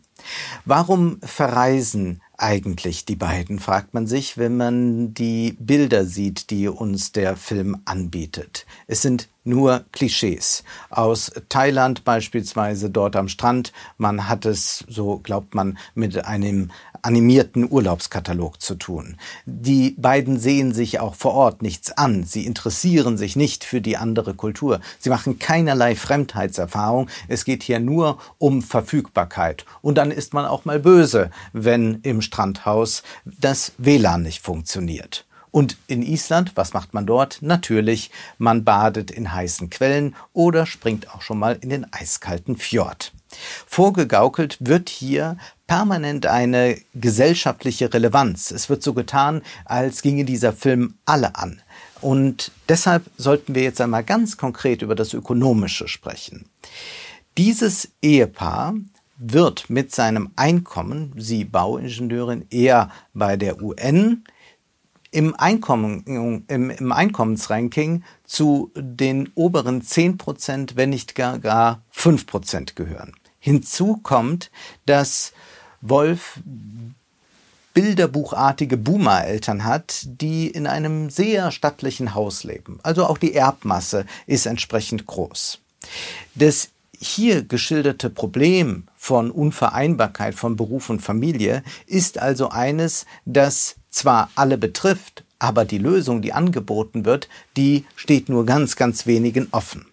Warum 0.63 1.19
verreisen 1.21 2.21
eigentlich 2.37 3.03
die 3.03 3.17
beiden, 3.17 3.59
fragt 3.59 3.93
man 3.93 4.07
sich, 4.07 4.37
wenn 4.37 4.55
man 4.55 5.13
die 5.13 5.57
Bilder 5.59 6.05
sieht, 6.05 6.49
die 6.49 6.69
uns 6.69 7.11
der 7.11 7.35
Film 7.35 7.81
anbietet. 7.83 8.65
Es 8.87 9.01
sind 9.01 9.27
nur 9.43 9.85
Klischees. 9.91 10.63
Aus 10.89 11.31
Thailand 11.49 12.03
beispielsweise 12.03 12.89
dort 12.89 13.15
am 13.15 13.27
Strand. 13.27 13.73
Man 13.97 14.29
hat 14.29 14.45
es, 14.45 14.83
so 14.87 15.19
glaubt 15.19 15.55
man, 15.55 15.77
mit 15.95 16.25
einem 16.25 16.71
animierten 17.01 17.69
Urlaubskatalog 17.69 18.61
zu 18.61 18.75
tun. 18.75 19.17
Die 19.45 19.91
beiden 19.97 20.39
sehen 20.39 20.73
sich 20.73 20.99
auch 20.99 21.15
vor 21.15 21.33
Ort 21.33 21.61
nichts 21.61 21.91
an. 21.91 22.23
Sie 22.23 22.45
interessieren 22.45 23.17
sich 23.17 23.35
nicht 23.35 23.63
für 23.65 23.81
die 23.81 23.97
andere 23.97 24.33
Kultur. 24.33 24.79
Sie 24.99 25.09
machen 25.09 25.37
keinerlei 25.37 25.95
Fremdheitserfahrung. 25.95 27.09
Es 27.27 27.43
geht 27.45 27.63
hier 27.63 27.79
nur 27.79 28.19
um 28.37 28.61
Verfügbarkeit. 28.61 29.65
Und 29.81 29.97
dann 29.97 30.11
ist 30.11 30.33
man 30.33 30.45
auch 30.45 30.65
mal 30.65 30.79
böse, 30.79 31.29
wenn 31.51 31.99
im 32.03 32.21
Strandhaus 32.21 33.03
das 33.25 33.73
WLAN 33.77 34.23
nicht 34.23 34.41
funktioniert. 34.41 35.25
Und 35.53 35.77
in 35.85 36.01
Island, 36.01 36.53
was 36.55 36.73
macht 36.73 36.95
man 36.95 37.05
dort? 37.05 37.37
Natürlich, 37.41 38.09
man 38.39 38.63
badet 38.63 39.11
in 39.11 39.31
heißen 39.31 39.69
Quellen 39.69 40.15
oder 40.33 40.65
springt 40.65 41.13
auch 41.13 41.21
schon 41.21 41.37
mal 41.37 41.59
in 41.61 41.69
den 41.69 41.85
eiskalten 41.93 42.57
Fjord. 42.57 43.13
Vorgegaukelt 43.67 44.57
wird 44.61 44.89
hier 44.89 45.37
permanent 45.67 46.25
eine 46.25 46.79
gesellschaftliche 46.95 47.93
Relevanz. 47.93 48.49
Es 48.49 48.67
wird 48.67 48.81
so 48.81 48.93
getan, 48.93 49.43
als 49.63 50.01
ginge 50.01 50.25
dieser 50.25 50.53
Film 50.53 50.95
alle 51.05 51.35
an. 51.35 51.61
Und 52.01 52.51
deshalb 52.67 53.03
sollten 53.17 53.53
wir 53.53 53.61
jetzt 53.61 53.79
einmal 53.79 54.03
ganz 54.03 54.37
konkret 54.37 54.81
über 54.81 54.95
das 54.95 55.13
Ökonomische 55.13 55.87
sprechen. 55.87 56.49
Dieses 57.37 57.91
Ehepaar 58.01 58.73
wird 59.17 59.69
mit 59.69 59.93
seinem 59.93 60.31
Einkommen, 60.35 61.13
sie 61.15 61.45
Bauingenieurin, 61.45 62.47
eher 62.49 62.89
bei 63.13 63.37
der 63.37 63.61
UN, 63.61 64.23
im, 65.13 65.35
Einkommen, 65.35 66.43
im, 66.47 66.69
im 66.69 66.91
Einkommensranking 66.91 68.03
zu 68.25 68.71
den 68.75 69.29
oberen 69.35 69.81
10 69.81 70.17
Prozent, 70.17 70.75
wenn 70.75 70.89
nicht 70.89 71.15
gar, 71.15 71.39
gar 71.39 71.81
5 71.91 72.25
Prozent 72.25 72.75
gehören. 72.75 73.13
Hinzu 73.39 73.99
kommt, 74.01 74.49
dass 74.85 75.33
Wolf 75.81 76.39
bilderbuchartige 77.73 78.77
Boomer-Eltern 78.77 79.63
hat, 79.63 80.01
die 80.05 80.47
in 80.47 80.67
einem 80.67 81.09
sehr 81.09 81.51
stattlichen 81.51 82.15
Haus 82.15 82.43
leben. 82.43 82.79
Also 82.83 83.05
auch 83.05 83.17
die 83.17 83.33
Erbmasse 83.33 84.05
ist 84.27 84.45
entsprechend 84.45 85.05
groß. 85.05 85.59
Das 86.35 86.69
hier 86.99 87.43
geschilderte 87.43 88.09
Problem 88.09 88.87
von 88.95 89.29
Unvereinbarkeit 89.29 90.35
von 90.35 90.55
Beruf 90.55 90.89
und 90.89 91.01
Familie 91.01 91.63
ist 91.85 92.17
also 92.17 92.49
eines, 92.49 93.05
das 93.25 93.75
zwar 93.93 94.29
alle 94.35 94.57
betrifft, 94.57 95.23
aber 95.39 95.65
die 95.65 95.77
Lösung, 95.77 96.21
die 96.21 96.33
angeboten 96.33 97.05
wird, 97.05 97.29
die 97.57 97.85
steht 97.95 98.29
nur 98.29 98.45
ganz, 98.45 98.75
ganz 98.75 99.05
wenigen 99.05 99.47
offen. 99.51 99.85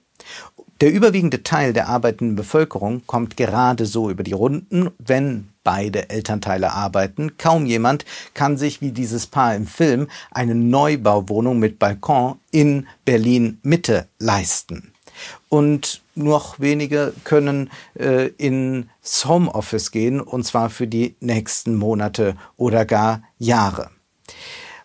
Der 0.80 0.92
überwiegende 0.92 1.42
Teil 1.42 1.74
der 1.74 1.88
arbeitenden 1.88 2.36
Bevölkerung 2.36 3.02
kommt 3.06 3.36
gerade 3.36 3.84
so 3.84 4.08
über 4.08 4.22
die 4.22 4.32
Runden, 4.32 4.90
wenn 4.98 5.50
beide 5.62 6.08
Elternteile 6.08 6.72
arbeiten. 6.72 7.36
Kaum 7.36 7.66
jemand 7.66 8.06
kann 8.32 8.56
sich 8.56 8.80
wie 8.80 8.90
dieses 8.90 9.26
Paar 9.26 9.54
im 9.54 9.66
Film 9.66 10.08
eine 10.30 10.54
Neubauwohnung 10.54 11.58
mit 11.58 11.78
Balkon 11.78 12.38
in 12.50 12.86
Berlin 13.04 13.58
Mitte 13.62 14.06
leisten. 14.18 14.92
Und 15.50 16.00
noch 16.24 16.60
wenige 16.60 17.12
können 17.24 17.70
äh, 17.98 18.28
ins 18.38 19.24
Homeoffice 19.24 19.90
gehen, 19.90 20.20
und 20.20 20.44
zwar 20.44 20.70
für 20.70 20.86
die 20.86 21.16
nächsten 21.20 21.74
Monate 21.74 22.36
oder 22.56 22.84
gar 22.84 23.22
Jahre. 23.38 23.90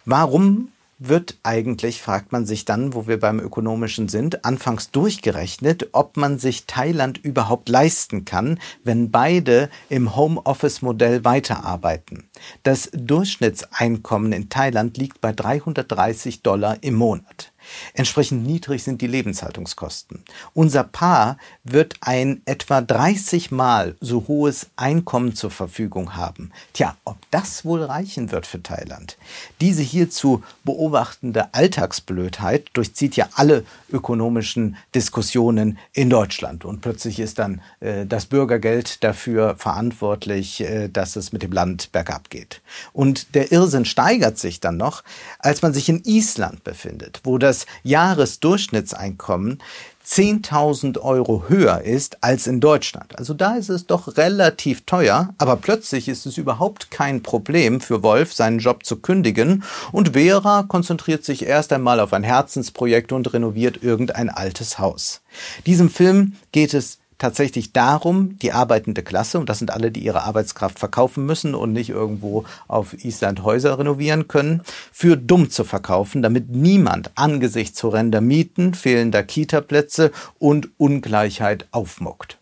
Warum 0.06 0.70
wird 0.98 1.38
eigentlich, 1.44 2.02
fragt 2.02 2.32
man 2.32 2.46
sich 2.46 2.64
dann, 2.64 2.94
wo 2.94 3.08
wir 3.08 3.20
beim 3.20 3.40
Ökonomischen 3.40 4.08
sind, 4.08 4.46
anfangs 4.46 4.92
durchgerechnet, 4.92 5.90
ob 5.92 6.16
man 6.16 6.40
sich 6.40 6.66
Thailand 6.68 7.18
überhaupt 7.18 7.68
leisten 7.70 8.24
kann, 8.24 8.60
wenn 8.84 9.12
beide 9.12 9.70
im 9.90 10.16
Homeoffice-Modell 10.16 11.26
weiterarbeiten. 11.26 12.30
Das 12.64 12.90
Durchschnittseinkommen 12.94 14.32
in 14.32 14.50
Thailand 14.50 14.98
liegt 14.98 15.20
bei 15.22 15.34
330 15.34 16.44
Dollar 16.44 16.78
im 16.82 16.96
Monat. 16.96 17.52
Entsprechend 17.94 18.46
niedrig 18.46 18.84
sind 18.84 19.02
die 19.02 19.08
Lebenshaltungskosten. 19.08 20.24
Unser 20.54 20.84
Paar 20.84 21.38
wird 21.64 21.96
ein 22.02 22.42
etwa 22.46 22.82
30 22.82 23.52
Mal 23.52 23.96
so 24.00 24.26
hohes 24.28 24.68
Einkommen 24.76 25.36
zur 25.36 25.52
Verfügung 25.52 26.16
haben. 26.16 26.52
Tja, 26.74 26.96
ob 27.06 27.18
das 27.32 27.66
wohl 27.66 27.84
reichen 27.84 28.32
wird 28.32 28.46
für 28.48 28.62
Thailand? 28.62 29.18
Diese 29.62 29.82
hierzu 29.82 30.44
beobachtende 30.64 31.54
Alltagsblödheit 31.54 32.70
durchzieht 32.74 33.16
ja 33.16 33.30
alle 33.34 33.66
ökonomischen 33.92 34.78
Diskussionen 34.94 35.78
in 35.94 36.10
Deutschland. 36.10 36.66
Und 36.66 36.82
plötzlich 36.82 37.20
ist 37.20 37.40
dann 37.40 37.62
äh, 37.80 38.06
das 38.06 38.26
Bürgergeld 38.26 39.04
dafür 39.04 39.56
verantwortlich, 39.56 40.62
äh, 40.62 40.90
dass 40.90 41.16
es 41.16 41.32
mit 41.32 41.44
dem 41.44 41.52
Land 41.52 41.92
bergab 41.92 42.30
geht. 42.30 42.62
Und 42.94 43.36
der 43.36 43.52
Irrsinn 43.52 43.86
steigert 43.86 44.38
sich 44.38 44.60
dann 44.60 44.78
noch, 44.78 45.04
als 45.40 45.62
man 45.62 45.74
sich 45.74 45.90
in 45.90 46.04
Island 46.04 46.64
befindet, 46.64 47.22
wo 47.24 47.38
das 47.38 47.55
das 47.56 47.66
Jahresdurchschnittseinkommen 47.84 49.60
10.000 50.06 51.00
Euro 51.00 51.46
höher 51.48 51.82
ist 51.82 52.24
als 52.24 52.46
in 52.46 52.60
Deutschland. 52.60 53.18
Also 53.18 53.34
da 53.34 53.56
ist 53.56 53.70
es 53.70 53.88
doch 53.88 54.18
relativ 54.18 54.86
teuer, 54.86 55.34
aber 55.40 55.56
plötzlich 55.56 56.08
ist 56.08 56.28
es 56.28 56.38
überhaupt 56.38 56.92
kein 56.92 57.24
Problem 57.24 57.82
für 57.82 58.04
Wolf, 58.04 58.34
seinen 58.34 58.60
Job 58.60 58.86
zu 58.86 58.98
kündigen 58.98 59.64
und 59.92 60.14
Vera 60.14 60.64
konzentriert 60.68 61.26
sich 61.26 61.46
erst 61.48 61.74
einmal 61.74 62.00
auf 62.00 62.14
ein 62.14 62.24
Herzensprojekt 62.24 63.14
und 63.14 63.34
renoviert 63.34 63.82
irgendein 63.82 64.30
altes 64.30 64.78
Haus. 64.78 65.22
Diesem 65.66 65.90
Film 65.90 66.34
geht 66.52 66.76
es 66.76 67.00
tatsächlich 67.18 67.74
darum, 67.74 68.38
die 68.40 68.52
arbeitende 68.52 69.04
Klasse, 69.04 69.40
und 69.40 69.50
das 69.50 69.60
sind 69.60 69.72
alle, 69.72 69.92
die 69.92 70.04
ihre 70.04 70.24
Arbeitskraft 70.24 70.80
verkaufen 70.80 71.26
müssen 71.26 71.56
und 71.56 71.74
nicht 71.74 71.90
irgendwo 71.90 72.46
auf 72.68 72.94
Island 73.06 73.44
Häuser 73.44 73.80
renovieren 73.80 74.28
können, 74.28 74.62
für 74.92 75.18
dumm 75.18 75.50
zu 75.50 75.64
verkaufen, 75.64 76.22
damit 76.22 76.50
niemand 76.50 77.12
angesichts 77.16 77.82
horrender 77.84 78.22
Mieten, 78.22 78.74
fehlender 78.74 79.24
Kita-Plätze 79.24 80.12
und 80.40 80.70
Ungleichheit 80.78 81.68
aufmuckt. 81.72 82.38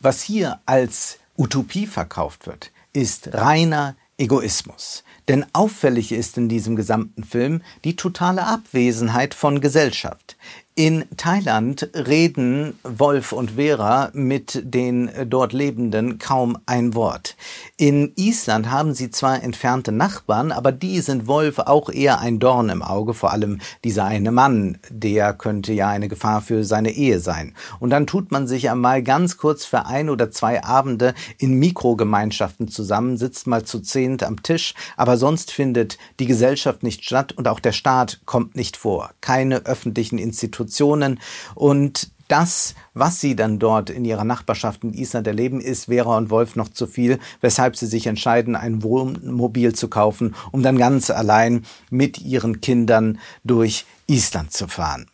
Was 0.00 0.22
hier 0.22 0.58
als 0.66 1.18
Utopie 1.36 1.86
verkauft 1.86 2.46
wird, 2.46 2.70
ist 2.92 3.32
reiner 3.32 3.96
Egoismus. 4.18 5.04
Denn 5.28 5.46
auffällig 5.52 6.12
ist 6.12 6.36
in 6.36 6.48
diesem 6.48 6.76
gesamten 6.76 7.24
Film 7.24 7.62
die 7.84 7.96
totale 7.96 8.46
Abwesenheit 8.46 9.34
von 9.34 9.60
Gesellschaft. 9.60 10.36
In 10.74 11.04
Thailand 11.18 11.90
reden 11.94 12.78
Wolf 12.82 13.32
und 13.32 13.52
Vera 13.56 14.08
mit 14.14 14.58
den 14.64 15.10
dort 15.26 15.52
Lebenden 15.52 16.16
kaum 16.16 16.56
ein 16.64 16.94
Wort. 16.94 17.36
In 17.76 18.14
Island 18.16 18.70
haben 18.70 18.94
sie 18.94 19.10
zwar 19.10 19.42
entfernte 19.42 19.92
Nachbarn, 19.92 20.50
aber 20.50 20.72
die 20.72 21.00
sind 21.02 21.26
Wolf 21.26 21.58
auch 21.58 21.90
eher 21.90 22.20
ein 22.20 22.38
Dorn 22.38 22.70
im 22.70 22.80
Auge, 22.80 23.12
vor 23.12 23.32
allem 23.32 23.60
dieser 23.84 24.06
eine 24.06 24.32
Mann, 24.32 24.78
der 24.88 25.34
könnte 25.34 25.74
ja 25.74 25.90
eine 25.90 26.08
Gefahr 26.08 26.40
für 26.40 26.64
seine 26.64 26.92
Ehe 26.92 27.20
sein. 27.20 27.52
Und 27.78 27.90
dann 27.90 28.06
tut 28.06 28.32
man 28.32 28.46
sich 28.46 28.70
einmal 28.70 29.02
ganz 29.02 29.36
kurz 29.36 29.66
für 29.66 29.84
ein 29.84 30.08
oder 30.08 30.30
zwei 30.30 30.64
Abende 30.64 31.12
in 31.36 31.58
Mikrogemeinschaften 31.58 32.68
zusammen, 32.68 33.18
sitzt 33.18 33.46
mal 33.46 33.64
zu 33.64 33.80
zehnt 33.80 34.22
am 34.22 34.42
Tisch, 34.42 34.72
aber 34.96 35.18
sonst 35.18 35.50
findet 35.50 35.98
die 36.18 36.26
Gesellschaft 36.26 36.82
nicht 36.82 37.04
statt 37.04 37.32
und 37.32 37.46
auch 37.46 37.60
der 37.60 37.72
Staat 37.72 38.22
kommt 38.24 38.56
nicht 38.56 38.78
vor. 38.78 39.10
Keine 39.20 39.66
öffentlichen 39.66 40.16
Institutionen 40.16 40.61
Institutionen 40.62 41.20
und 41.54 42.10
das, 42.28 42.74
was 42.94 43.20
sie 43.20 43.36
dann 43.36 43.58
dort 43.58 43.90
in 43.90 44.06
ihrer 44.06 44.24
Nachbarschaft 44.24 44.84
in 44.84 44.94
Island 44.94 45.26
erleben, 45.26 45.60
ist 45.60 45.84
Vera 45.86 46.16
und 46.16 46.30
Wolf 46.30 46.56
noch 46.56 46.70
zu 46.70 46.86
viel, 46.86 47.18
weshalb 47.42 47.76
sie 47.76 47.86
sich 47.86 48.06
entscheiden, 48.06 48.56
ein 48.56 48.82
Wohnmobil 48.82 49.74
zu 49.74 49.88
kaufen, 49.88 50.34
um 50.50 50.62
dann 50.62 50.78
ganz 50.78 51.10
allein 51.10 51.66
mit 51.90 52.22
ihren 52.22 52.62
Kindern 52.62 53.18
durch 53.44 53.84
Island 54.06 54.52
zu 54.52 54.66
fahren. 54.66 55.08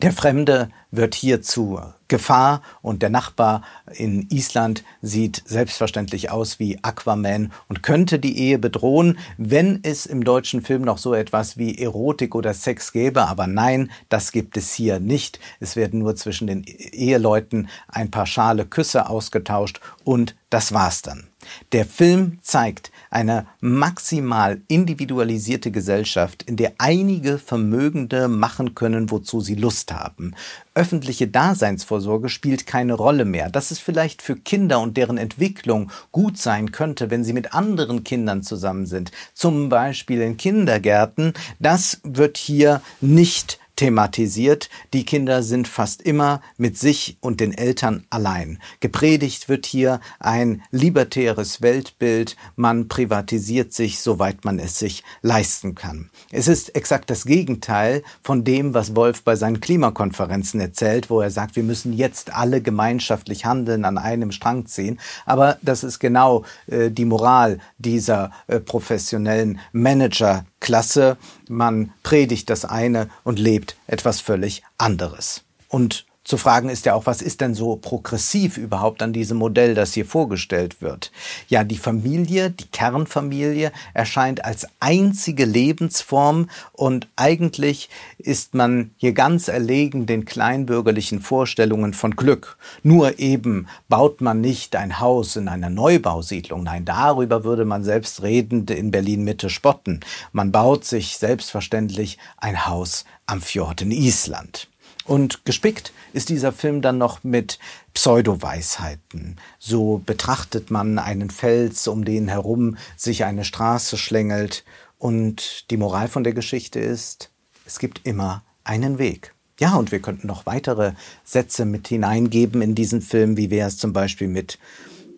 Der 0.00 0.12
Fremde 0.12 0.70
wird 0.90 1.14
hier 1.14 1.42
zur 1.42 1.94
Gefahr 2.12 2.60
und 2.82 3.00
der 3.00 3.08
Nachbar 3.08 3.62
in 3.94 4.28
Island 4.28 4.84
sieht 5.00 5.42
selbstverständlich 5.46 6.30
aus 6.30 6.58
wie 6.58 6.78
Aquaman 6.82 7.50
und 7.70 7.82
könnte 7.82 8.18
die 8.18 8.38
Ehe 8.38 8.58
bedrohen, 8.58 9.18
wenn 9.38 9.80
es 9.82 10.04
im 10.04 10.22
deutschen 10.22 10.60
Film 10.60 10.82
noch 10.82 10.98
so 10.98 11.14
etwas 11.14 11.56
wie 11.56 11.78
Erotik 11.78 12.34
oder 12.34 12.52
Sex 12.52 12.92
gäbe. 12.92 13.28
Aber 13.28 13.46
nein, 13.46 13.90
das 14.10 14.30
gibt 14.30 14.58
es 14.58 14.74
hier 14.74 15.00
nicht. 15.00 15.40
Es 15.58 15.74
werden 15.74 16.00
nur 16.00 16.14
zwischen 16.14 16.46
den 16.46 16.64
Eheleuten 16.64 17.70
ein 17.88 18.10
paar 18.10 18.26
schale 18.26 18.66
Küsse 18.66 19.08
ausgetauscht 19.08 19.80
und 20.04 20.36
das 20.50 20.74
war's 20.74 21.00
dann. 21.00 21.31
Der 21.72 21.84
Film 21.84 22.38
zeigt 22.42 22.90
eine 23.10 23.46
maximal 23.60 24.60
individualisierte 24.68 25.70
Gesellschaft, 25.70 26.42
in 26.42 26.56
der 26.56 26.72
einige 26.78 27.38
Vermögende 27.38 28.28
machen 28.28 28.74
können, 28.74 29.10
wozu 29.10 29.40
sie 29.40 29.54
Lust 29.54 29.92
haben. 29.92 30.34
Öffentliche 30.74 31.28
Daseinsvorsorge 31.28 32.28
spielt 32.28 32.66
keine 32.66 32.94
Rolle 32.94 33.24
mehr. 33.24 33.50
Dass 33.50 33.70
es 33.70 33.78
vielleicht 33.78 34.22
für 34.22 34.36
Kinder 34.36 34.80
und 34.80 34.96
deren 34.96 35.18
Entwicklung 35.18 35.90
gut 36.12 36.38
sein 36.38 36.72
könnte, 36.72 37.10
wenn 37.10 37.24
sie 37.24 37.34
mit 37.34 37.52
anderen 37.52 38.04
Kindern 38.04 38.42
zusammen 38.42 38.86
sind, 38.86 39.12
zum 39.34 39.68
Beispiel 39.68 40.22
in 40.22 40.36
Kindergärten, 40.36 41.34
das 41.58 42.00
wird 42.04 42.38
hier 42.38 42.80
nicht 43.00 43.58
thematisiert. 43.76 44.68
Die 44.92 45.04
Kinder 45.04 45.42
sind 45.42 45.68
fast 45.68 46.02
immer 46.02 46.40
mit 46.56 46.78
sich 46.78 47.16
und 47.20 47.40
den 47.40 47.52
Eltern 47.52 48.04
allein. 48.10 48.58
Gepredigt 48.80 49.48
wird 49.48 49.66
hier 49.66 50.00
ein 50.20 50.62
libertäres 50.70 51.62
Weltbild. 51.62 52.36
Man 52.56 52.88
privatisiert 52.88 53.72
sich, 53.72 54.00
soweit 54.00 54.44
man 54.44 54.58
es 54.58 54.78
sich 54.78 55.02
leisten 55.22 55.74
kann. 55.74 56.10
Es 56.30 56.48
ist 56.48 56.74
exakt 56.76 57.10
das 57.10 57.24
Gegenteil 57.24 58.02
von 58.22 58.44
dem, 58.44 58.74
was 58.74 58.94
Wolf 58.94 59.22
bei 59.22 59.36
seinen 59.36 59.60
Klimakonferenzen 59.60 60.60
erzählt, 60.60 61.10
wo 61.10 61.20
er 61.20 61.30
sagt, 61.30 61.56
wir 61.56 61.62
müssen 61.62 61.92
jetzt 61.92 62.34
alle 62.34 62.60
gemeinschaftlich 62.60 63.44
handeln, 63.44 63.84
an 63.84 63.98
einem 63.98 64.32
Strang 64.32 64.66
ziehen. 64.66 64.98
Aber 65.26 65.58
das 65.62 65.84
ist 65.84 65.98
genau 65.98 66.44
äh, 66.66 66.90
die 66.90 67.04
Moral 67.04 67.58
dieser 67.78 68.30
äh, 68.46 68.60
professionellen 68.60 69.60
Manager 69.72 70.44
Klasse, 70.62 71.18
man 71.48 71.92
predigt 72.02 72.48
das 72.48 72.64
eine 72.64 73.10
und 73.24 73.38
lebt 73.38 73.76
etwas 73.86 74.20
völlig 74.20 74.62
anderes. 74.78 75.44
Und 75.68 76.06
zu 76.32 76.38
fragen 76.38 76.70
ist 76.70 76.86
ja 76.86 76.94
auch, 76.94 77.04
was 77.04 77.20
ist 77.20 77.42
denn 77.42 77.54
so 77.54 77.76
progressiv 77.76 78.56
überhaupt 78.56 79.02
an 79.02 79.12
diesem 79.12 79.36
Modell, 79.36 79.74
das 79.74 79.92
hier 79.92 80.06
vorgestellt 80.06 80.80
wird? 80.80 81.12
Ja, 81.50 81.62
die 81.62 81.76
Familie, 81.76 82.48
die 82.48 82.68
Kernfamilie 82.68 83.70
erscheint 83.92 84.42
als 84.42 84.66
einzige 84.80 85.44
Lebensform 85.44 86.48
und 86.72 87.06
eigentlich 87.16 87.90
ist 88.16 88.54
man 88.54 88.92
hier 88.96 89.12
ganz 89.12 89.48
erlegen 89.48 90.06
den 90.06 90.24
kleinbürgerlichen 90.24 91.20
Vorstellungen 91.20 91.92
von 91.92 92.16
Glück. 92.16 92.56
Nur 92.82 93.18
eben 93.18 93.66
baut 93.90 94.22
man 94.22 94.40
nicht 94.40 94.74
ein 94.74 95.00
Haus 95.00 95.36
in 95.36 95.48
einer 95.48 95.68
Neubausiedlung. 95.68 96.62
Nein, 96.62 96.86
darüber 96.86 97.44
würde 97.44 97.66
man 97.66 97.84
selbstredend 97.84 98.70
in 98.70 98.90
Berlin 98.90 99.22
Mitte 99.22 99.50
spotten. 99.50 100.00
Man 100.32 100.50
baut 100.50 100.86
sich 100.86 101.18
selbstverständlich 101.18 102.16
ein 102.38 102.64
Haus 102.66 103.04
am 103.26 103.42
Fjord 103.42 103.82
in 103.82 103.90
Island. 103.90 104.71
Und 105.04 105.44
gespickt 105.44 105.92
ist 106.12 106.28
dieser 106.28 106.52
Film 106.52 106.80
dann 106.80 106.98
noch 106.98 107.24
mit 107.24 107.58
Pseudoweisheiten. 107.94 109.36
So 109.58 110.00
betrachtet 110.04 110.70
man 110.70 110.98
einen 110.98 111.30
Fels, 111.30 111.88
um 111.88 112.04
den 112.04 112.28
herum 112.28 112.76
sich 112.96 113.24
eine 113.24 113.44
Straße 113.44 113.96
schlängelt. 113.96 114.64
Und 114.98 115.70
die 115.70 115.76
Moral 115.76 116.08
von 116.08 116.22
der 116.22 116.32
Geschichte 116.32 116.78
ist, 116.78 117.30
es 117.66 117.78
gibt 117.78 118.06
immer 118.06 118.44
einen 118.64 118.98
Weg. 118.98 119.34
Ja, 119.58 119.76
und 119.76 119.92
wir 119.92 120.00
könnten 120.00 120.26
noch 120.26 120.46
weitere 120.46 120.92
Sätze 121.24 121.64
mit 121.64 121.88
hineingeben 121.88 122.62
in 122.62 122.74
diesen 122.74 123.00
Film, 123.00 123.36
wie 123.36 123.50
wäre 123.50 123.68
es 123.68 123.78
zum 123.78 123.92
Beispiel 123.92 124.28
mit 124.28 124.58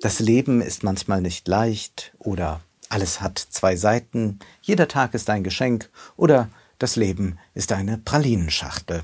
Das 0.01 0.21
Leben 0.21 0.61
ist 0.61 0.83
manchmal 0.83 1.21
nicht 1.21 1.47
leicht 1.49 2.13
oder 2.19 2.61
alles 2.89 3.21
hat 3.21 3.39
zwei 3.39 3.77
Seiten, 3.77 4.39
jeder 4.61 4.89
Tag 4.89 5.15
ist 5.15 5.31
ein 5.31 5.45
Geschenk 5.45 5.89
oder 6.17 6.49
das 6.79 6.97
Leben 6.97 7.39
ist 7.55 7.73
eine 7.73 7.99
Pralinenschachtel. 7.99 9.03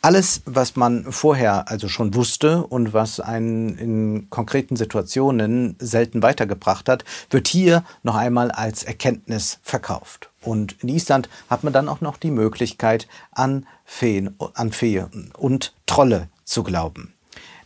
Alles, 0.00 0.42
was 0.46 0.74
man 0.76 1.12
vorher 1.12 1.68
also 1.68 1.88
schon 1.88 2.14
wusste 2.14 2.66
und 2.66 2.92
was 2.92 3.20
einen 3.20 3.78
in 3.78 4.30
konkreten 4.30 4.76
Situationen 4.76 5.76
selten 5.78 6.22
weitergebracht 6.22 6.88
hat, 6.88 7.04
wird 7.30 7.48
hier 7.48 7.84
noch 8.02 8.16
einmal 8.16 8.50
als 8.50 8.82
Erkenntnis 8.82 9.60
verkauft. 9.62 10.30
Und 10.40 10.76
in 10.82 10.88
Island 10.88 11.28
hat 11.48 11.62
man 11.62 11.72
dann 11.72 11.88
auch 11.88 12.00
noch 12.00 12.16
die 12.16 12.32
Möglichkeit, 12.32 13.06
an 13.30 13.66
Feen, 13.84 14.36
an 14.54 14.72
Feen 14.72 15.30
und 15.38 15.72
Trolle 15.86 16.28
zu 16.44 16.62
glauben. 16.62 17.14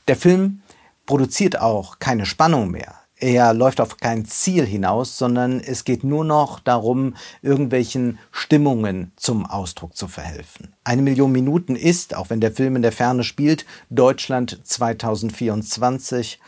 Der 0.08 0.16
Film 0.16 0.60
produziert 1.06 1.58
auch 1.60 1.98
keine 1.98 2.26
Spannung 2.26 2.70
mehr. 2.70 3.05
Er 3.18 3.54
läuft 3.54 3.80
auf 3.80 3.96
kein 3.96 4.26
Ziel 4.26 4.66
hinaus, 4.66 5.16
sondern 5.16 5.60
es 5.60 5.84
geht 5.84 6.04
nur 6.04 6.22
noch 6.22 6.60
darum, 6.60 7.14
irgendwelchen 7.40 8.18
Stimmungen 8.30 9.12
zum 9.16 9.46
Ausdruck 9.46 9.96
zu 9.96 10.06
verhelfen. 10.06 10.74
Eine 10.84 11.00
Million 11.00 11.32
Minuten 11.32 11.76
ist, 11.76 12.14
auch 12.14 12.28
wenn 12.28 12.42
der 12.42 12.52
Film 12.52 12.76
in 12.76 12.82
der 12.82 12.92
Ferne 12.92 13.24
spielt, 13.24 13.64
Deutschland 13.88 14.60
2024. 14.64 16.38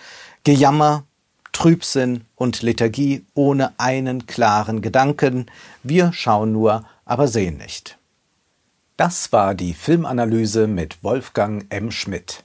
Gejammer, 0.44 1.04
Trübsinn 1.52 2.24
und 2.36 2.60
Lethargie 2.60 3.24
ohne 3.32 3.72
einen 3.78 4.26
klaren 4.26 4.82
Gedanken. 4.82 5.46
Wir 5.82 6.12
schauen 6.12 6.52
nur, 6.52 6.84
aber 7.06 7.28
sehen 7.28 7.56
nicht. 7.56 7.98
Das 8.98 9.32
war 9.32 9.54
die 9.54 9.72
Filmanalyse 9.72 10.66
mit 10.66 11.02
Wolfgang 11.02 11.64
M. 11.70 11.90
Schmidt. 11.90 12.44